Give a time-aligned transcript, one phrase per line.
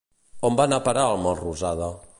[0.49, 1.97] On va anar a parar el Melrosada?